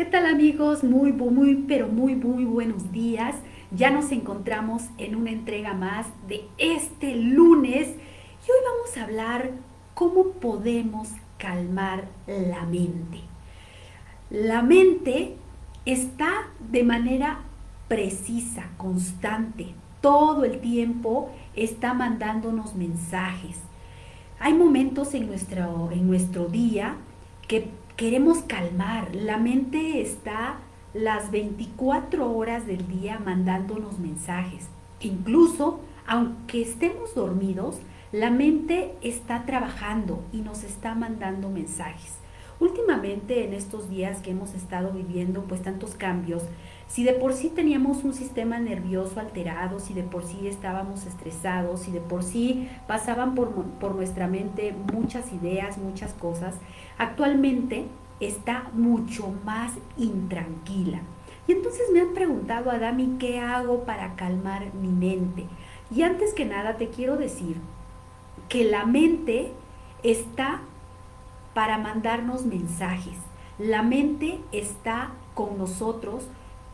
[0.00, 0.82] ¿Qué tal amigos?
[0.82, 3.36] Muy, muy, pero muy, muy buenos días.
[3.70, 9.50] Ya nos encontramos en una entrega más de este lunes y hoy vamos a hablar
[9.92, 13.20] cómo podemos calmar la mente.
[14.30, 15.36] La mente
[15.84, 17.40] está de manera
[17.86, 23.58] precisa, constante, todo el tiempo está mandándonos mensajes.
[24.38, 26.96] Hay momentos en nuestro, en nuestro día
[27.46, 27.68] que
[28.00, 29.14] queremos calmar.
[29.14, 30.56] La mente está
[30.94, 34.70] las 24 horas del día mandándonos mensajes.
[35.00, 37.78] Incluso, aunque estemos dormidos,
[38.10, 42.14] la mente está trabajando y nos está mandando mensajes.
[42.58, 46.44] Últimamente en estos días que hemos estado viviendo pues tantos cambios,
[46.90, 51.82] si de por sí teníamos un sistema nervioso alterado, si de por sí estábamos estresados,
[51.82, 56.56] si de por sí pasaban por, por nuestra mente muchas ideas, muchas cosas,
[56.98, 57.86] actualmente
[58.18, 61.00] está mucho más intranquila.
[61.46, 65.46] Y entonces me han preguntado, Adami, ¿qué hago para calmar mi mente?
[65.94, 67.56] Y antes que nada te quiero decir
[68.48, 69.52] que la mente
[70.02, 70.62] está
[71.54, 73.16] para mandarnos mensajes.
[73.58, 76.26] La mente está con nosotros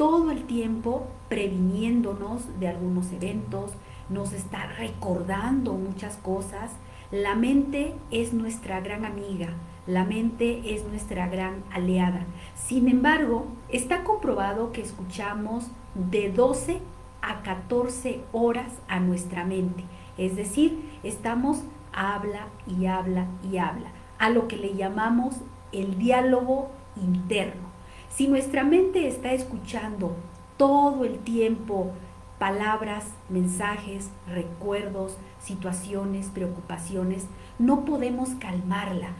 [0.00, 3.72] todo el tiempo previniéndonos de algunos eventos,
[4.08, 6.70] nos está recordando muchas cosas.
[7.10, 9.48] La mente es nuestra gran amiga,
[9.86, 12.24] la mente es nuestra gran aliada.
[12.54, 16.80] Sin embargo, está comprobado que escuchamos de 12
[17.20, 19.84] a 14 horas a nuestra mente.
[20.16, 21.58] Es decir, estamos
[21.92, 25.36] habla y habla y habla a lo que le llamamos
[25.72, 27.69] el diálogo interno.
[28.10, 30.16] Si nuestra mente está escuchando
[30.56, 31.92] todo el tiempo
[32.38, 37.26] palabras, mensajes, recuerdos, situaciones, preocupaciones,
[37.58, 39.10] no podemos calmarla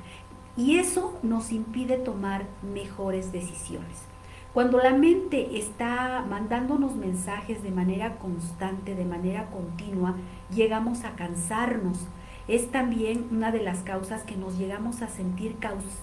[0.57, 4.03] y eso nos impide tomar mejores decisiones.
[4.53, 10.17] Cuando la mente está mandándonos mensajes de manera constante, de manera continua,
[10.53, 12.09] llegamos a cansarnos,
[12.49, 15.57] es también una de las causas que nos llegamos a sentir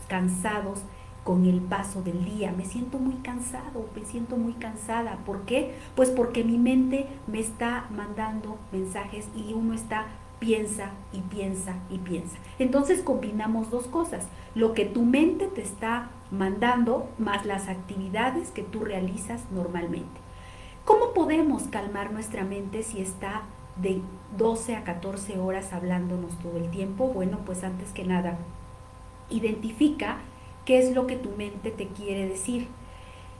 [0.07, 0.83] cansados
[1.27, 2.53] con el paso del día.
[2.55, 5.17] Me siento muy cansado, me siento muy cansada.
[5.25, 5.75] ¿Por qué?
[5.93, 10.05] Pues porque mi mente me está mandando mensajes y uno está
[10.39, 12.37] piensa y piensa y piensa.
[12.59, 18.63] Entonces combinamos dos cosas, lo que tu mente te está mandando más las actividades que
[18.63, 20.21] tú realizas normalmente.
[20.85, 23.41] ¿Cómo podemos calmar nuestra mente si está
[23.75, 24.01] de
[24.37, 27.09] 12 a 14 horas hablándonos todo el tiempo?
[27.09, 28.37] Bueno, pues antes que nada,
[29.29, 30.19] identifica
[30.67, 32.67] qué es lo que tu mente te quiere decir.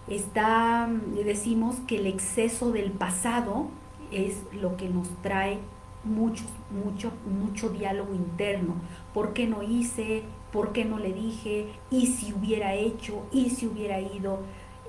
[0.07, 0.89] Está,
[1.25, 3.67] decimos que el exceso del pasado
[4.13, 5.59] es lo que nos trae
[6.05, 8.75] mucho, mucho, mucho diálogo interno.
[9.13, 10.23] ¿Por qué no hice?
[10.53, 11.67] ¿Por qué no le dije?
[11.91, 13.25] ¿Y si hubiera hecho?
[13.33, 14.39] ¿Y si hubiera ido?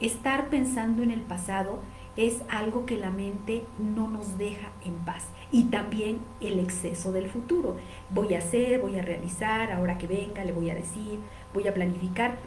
[0.00, 1.80] Estar pensando en el pasado
[2.16, 5.24] es algo que la mente no nos deja en paz.
[5.50, 7.76] Y también el exceso del futuro.
[8.10, 11.18] Voy a hacer, voy a realizar, ahora que venga le voy a decir,
[11.54, 12.38] voy a planificar.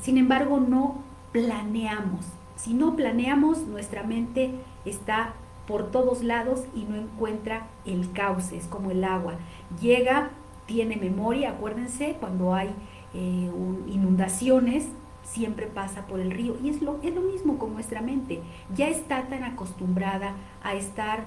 [0.00, 1.02] Sin embargo, no
[1.32, 2.26] planeamos.
[2.56, 4.54] Si no planeamos, nuestra mente
[4.84, 5.34] está
[5.66, 9.34] por todos lados y no encuentra el cauce, es como el agua.
[9.80, 10.30] Llega,
[10.66, 12.70] tiene memoria, acuérdense, cuando hay
[13.14, 13.50] eh,
[13.88, 14.88] inundaciones,
[15.22, 16.56] siempre pasa por el río.
[16.62, 18.42] Y es lo, es lo mismo con nuestra mente.
[18.74, 21.24] Ya está tan acostumbrada a estar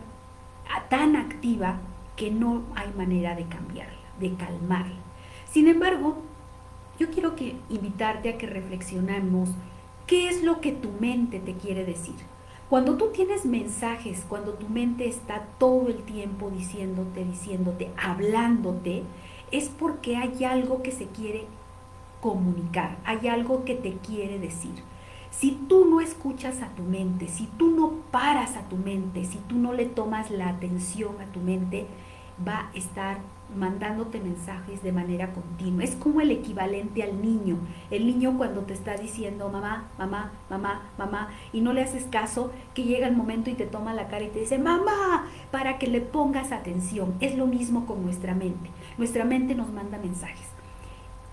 [0.90, 1.78] tan activa
[2.16, 4.96] que no hay manera de cambiarla, de calmarla.
[5.50, 6.18] Sin embargo,
[7.00, 9.50] yo quiero que invitarte a que reflexionemos
[10.06, 12.16] qué es lo que tu mente te quiere decir.
[12.70, 19.04] Cuando tú tienes mensajes, cuando tu mente está todo el tiempo diciéndote, diciéndote, hablándote,
[19.52, 21.46] es porque hay algo que se quiere
[22.22, 24.84] comunicar, hay algo que te quiere decir.
[25.32, 29.38] Si tú no escuchas a tu mente, si tú no paras a tu mente, si
[29.38, 31.88] tú no le tomas la atención a tu mente,
[32.48, 33.18] va a estar
[33.56, 35.84] mandándote mensajes de manera continua.
[35.84, 37.58] Es como el equivalente al niño.
[37.90, 42.52] El niño cuando te está diciendo mamá, mamá, mamá, mamá, y no le haces caso,
[42.74, 45.88] que llega el momento y te toma la cara y te dice mamá, para que
[45.88, 47.16] le pongas atención.
[47.20, 48.70] Es lo mismo con nuestra mente.
[48.98, 50.48] Nuestra mente nos manda mensajes.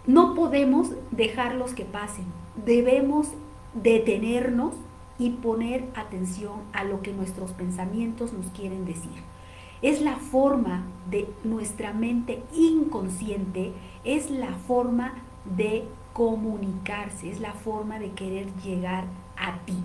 [0.07, 2.27] No podemos dejarlos que pasen.
[2.65, 3.29] Debemos
[3.75, 4.75] detenernos
[5.19, 9.36] y poner atención a lo que nuestros pensamientos nos quieren decir.
[9.83, 13.73] Es la forma de nuestra mente inconsciente,
[14.05, 15.15] es la forma
[15.45, 19.05] de comunicarse, es la forma de querer llegar
[19.37, 19.77] a ti.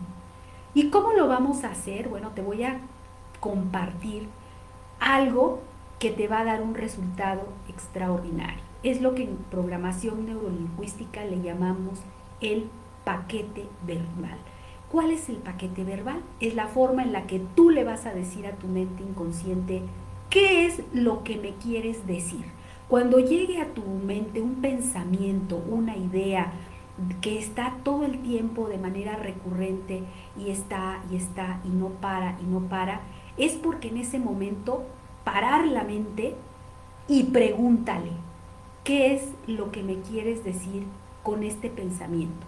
[0.73, 2.07] ¿Y cómo lo vamos a hacer?
[2.07, 2.79] Bueno, te voy a
[3.39, 4.29] compartir
[4.99, 5.59] algo
[5.99, 8.63] que te va a dar un resultado extraordinario.
[8.83, 11.99] Es lo que en programación neurolingüística le llamamos
[12.39, 12.69] el
[13.03, 14.37] paquete verbal.
[14.91, 16.21] ¿Cuál es el paquete verbal?
[16.41, 19.83] Es la forma en la que tú le vas a decir a tu mente inconsciente
[20.29, 22.43] qué es lo que me quieres decir.
[22.89, 26.51] Cuando llegue a tu mente un pensamiento, una idea
[27.21, 30.03] que está todo el tiempo de manera recurrente
[30.38, 32.99] y está y está y no para y no para,
[33.37, 34.83] es porque en ese momento
[35.23, 36.35] parar la mente
[37.07, 38.11] y pregúntale,
[38.83, 40.83] ¿qué es lo que me quieres decir
[41.23, 42.45] con este pensamiento?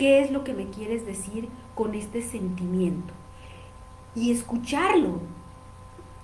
[0.00, 3.12] ¿Qué es lo que me quieres decir con este sentimiento?
[4.14, 5.20] Y escucharlo.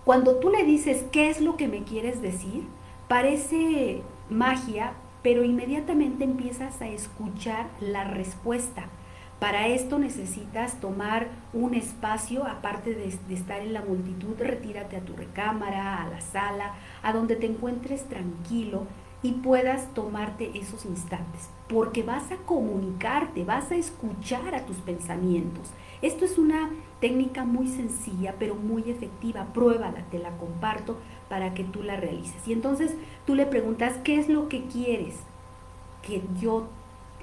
[0.06, 2.64] Cuando tú le dices, ¿qué es lo que me quieres decir?
[3.06, 4.00] Parece
[4.31, 8.87] magia, pero inmediatamente empiezas a escuchar la respuesta.
[9.40, 15.14] Para esto necesitas tomar un espacio, aparte de, estar en la multitud, retírate a tu
[15.14, 18.84] recámara, a la sala, a donde te encuentres tranquilo
[19.22, 25.70] y puedas tomarte esos instantes, porque vas a comunicarte, vas a escuchar a tus pensamientos.
[26.02, 26.70] Esto es una
[27.00, 29.46] técnica muy sencilla, pero muy efectiva.
[29.52, 30.96] Pruébala, te la comparto
[31.28, 32.46] para que tú la realices.
[32.46, 32.94] Y entonces
[33.26, 35.16] tú le preguntas, ¿qué es lo que quieres
[36.02, 36.68] que yo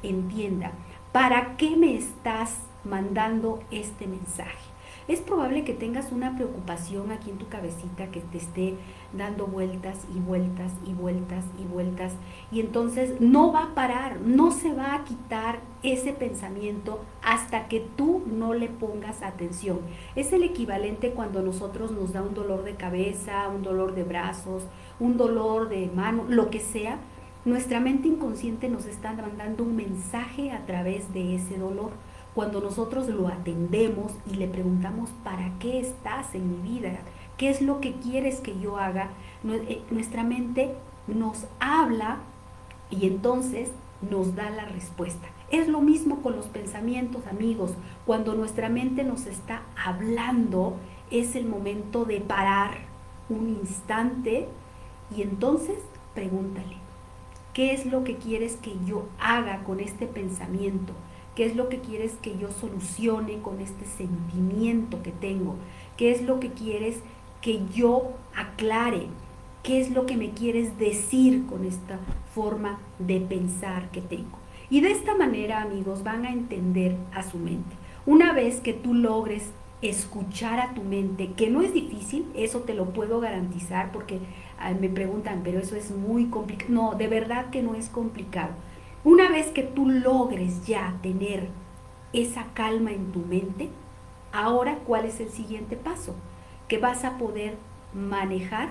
[0.01, 0.72] entienda?
[1.12, 4.73] ¿Para qué me estás mandando este mensaje?
[5.08, 8.76] Es probable que tengas una preocupación aquí en tu cabecita que te esté
[9.12, 12.14] dando vueltas y vueltas y vueltas y vueltas
[12.52, 17.82] y entonces no va a parar, no se va a quitar ese pensamiento hasta que
[17.82, 19.80] tú no le pongas atención.
[20.16, 24.64] Es el equivalente cuando nosotros nos da un dolor de cabeza, un dolor de brazos,
[25.00, 27.00] un dolor de mano, lo que sea,
[27.46, 31.92] nuestra mente inconsciente nos está mandando un mensaje a través de ese dolor.
[32.36, 37.00] Cuando nosotros lo atendemos y le preguntamos, ¿para qué estás en mi vida?
[37.38, 39.10] ¿Qué es lo que quieres que yo haga?
[39.48, 40.74] Eh, nuestra mente
[41.08, 42.20] nos habla
[42.90, 43.72] y entonces
[44.10, 45.28] nos da la respuesta.
[45.52, 47.74] Es lo mismo con los pensamientos, amigos.
[48.06, 50.76] Cuando nuestra mente nos está hablando,
[51.12, 52.72] es el momento de parar
[53.30, 54.48] un instante
[55.16, 55.78] y entonces
[56.16, 56.84] pregúntale,
[57.54, 60.94] ¿Qué es lo que quieres que yo haga con este pensamiento?
[61.36, 65.56] ¿Qué es lo que quieres que yo solucione con este sentimiento que tengo?
[65.98, 67.00] ¿Qué es lo que quieres
[67.42, 69.08] que yo aclare?
[69.64, 72.00] ¿Qué es lo que me quieres decir con esta
[72.36, 74.38] forma de pensar que tengo?
[74.70, 77.76] Y de esta manera, amigos, van a entender a su mente.
[78.06, 79.52] Una vez que tú logres
[79.82, 84.20] escuchar a tu mente, que no es difícil, eso te lo puedo garantizar porque
[84.80, 86.74] me preguntan, pero eso es muy complicado.
[86.74, 88.52] No, de verdad que no es complicado.
[89.06, 91.50] Una vez que tú logres ya tener
[92.14, 93.70] esa calma en tu mente,
[94.32, 96.16] ahora cuál es el siguiente paso?
[96.70, 97.58] Que vas a poder
[97.94, 98.70] manejar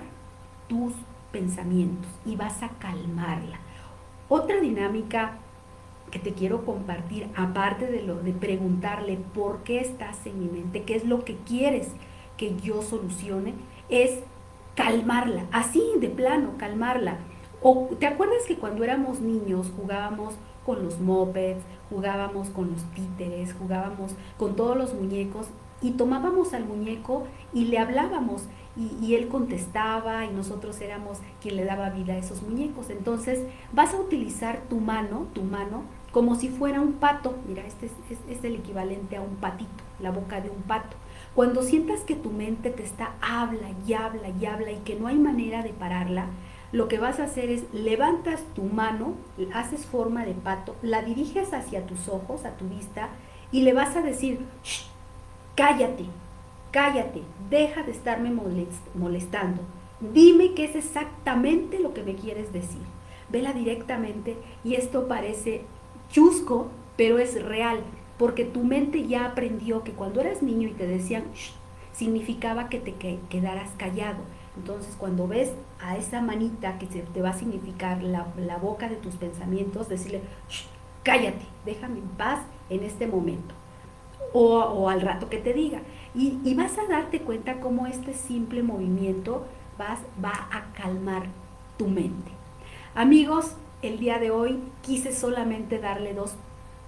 [0.67, 0.93] tus
[1.31, 3.59] pensamientos y vas a calmarla.
[4.27, 5.37] Otra dinámica
[6.09, 10.81] que te quiero compartir, aparte de lo de preguntarle por qué estás en mi mente,
[10.81, 11.89] qué es lo que quieres
[12.37, 13.53] que yo solucione,
[13.89, 14.19] es
[14.75, 17.19] calmarla, así de plano, calmarla.
[17.65, 20.33] O te acuerdas que cuando éramos niños jugábamos
[20.65, 25.47] con los mopeds, jugábamos con los títeres, jugábamos con todos los muñecos
[25.81, 27.23] y tomábamos al muñeco
[27.53, 28.43] y le hablábamos
[28.75, 32.89] y, él contestaba y nosotros éramos quien le daba vida a esos muñecos.
[32.89, 33.39] Entonces
[33.71, 37.35] vas a utilizar tu mano, tu mano, como si fuera un pato.
[37.47, 37.93] Mira, este es,
[38.27, 40.97] es el equivalente a un patito, la boca de un pato.
[41.35, 45.07] Cuando sientas que tu mente te está habla y habla y habla y que no
[45.07, 46.27] hay manera de pararla,
[46.73, 49.13] lo que vas a hacer es levantas tu mano,
[49.53, 53.09] haces forma de pato, la diriges hacia tus ojos, a tu vista,
[53.51, 54.39] y le vas a decir,
[55.55, 56.05] cállate,
[56.71, 58.31] cállate, deja de estarme
[58.95, 59.61] molestando,
[59.99, 62.81] dime qué es exactamente lo que me quieres decir.
[63.29, 65.61] Vela directamente y esto parece
[66.09, 67.81] chusco, pero es real
[68.17, 71.25] porque tu mente ya aprendió que cuando eras niño y te decían
[71.91, 72.95] significaba que te
[73.29, 74.23] quedaras callado.
[74.57, 79.15] Entonces, cuando ves a esa manita que te va a significar la, boca de tus
[79.15, 80.21] pensamientos, decirle,
[81.03, 83.55] cállate, déjame en paz en este momento.
[84.33, 85.81] O, al rato que te diga.
[86.15, 89.45] Y, y, vas a darte cuenta cómo este simple movimiento
[89.77, 91.27] vas, va a calmar
[91.77, 92.31] tu mente.
[92.95, 96.35] Amigos, el día de hoy quise solamente darle dos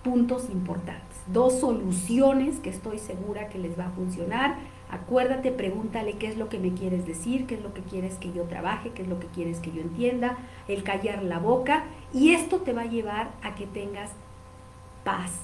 [0.03, 4.57] puntos importantes dos soluciones que estoy segura que les va a funcionar.
[4.95, 8.31] Acuérdate, pregúntale qué es lo que me quieres decir, qué es lo que quieres que
[8.31, 10.37] yo trabaje, qué es lo que quieres que yo entienda,
[10.67, 11.83] el callar la boca
[12.13, 14.11] y esto te va a llevar a que tengas
[15.03, 15.41] paz,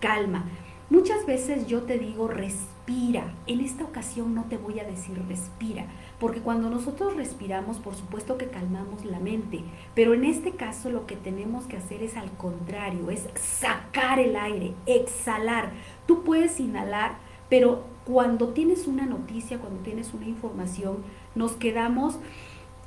[0.00, 0.44] calma.
[0.88, 3.34] Muchas veces yo te digo respira.
[3.48, 5.86] En esta ocasión no te voy a decir respira,
[6.20, 9.62] porque cuando nosotros respiramos, por supuesto que calmamos la mente,
[9.96, 14.36] pero en este caso lo que tenemos que hacer es al contrario, es sacar el
[14.36, 15.72] aire, exhalar.
[16.06, 17.16] Tú puedes inhalar,
[17.48, 20.98] pero cuando tienes una noticia, cuando tienes una información,
[21.34, 22.16] nos quedamos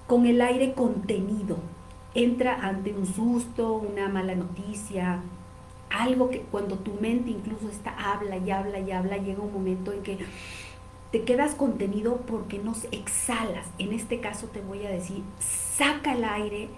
[0.07, 1.57] con el aire contenido.
[2.13, 5.21] Entra ante un susto, una mala noticia,
[5.89, 9.91] algo que cuando tu mente incluso está habla y habla y habla, llega un momento
[9.91, 10.17] en que
[11.11, 13.67] te quedas contenido porque no exhalas.
[13.77, 16.69] En este caso te voy a decir, saca el aire.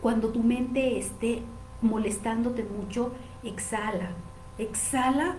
[0.00, 1.42] Cuando tu mente esté
[1.82, 4.10] molestándote mucho, exhala.
[4.58, 5.36] Exhala,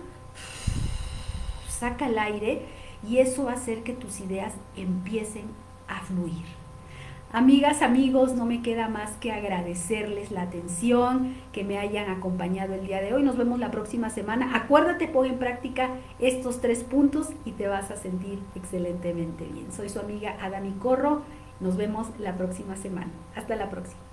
[1.78, 2.62] saca el aire
[3.06, 5.46] y eso va a hacer que tus ideas empiecen
[5.86, 6.44] a fluir.
[7.30, 12.86] Amigas, amigos, no me queda más que agradecerles la atención, que me hayan acompañado el
[12.86, 13.22] día de hoy.
[13.22, 14.56] Nos vemos la próxima semana.
[14.56, 19.70] Acuérdate, pon en práctica estos tres puntos y te vas a sentir excelentemente bien.
[19.72, 21.20] Soy su amiga Adami Corro.
[21.60, 23.10] Nos vemos la próxima semana.
[23.36, 24.07] Hasta la próxima.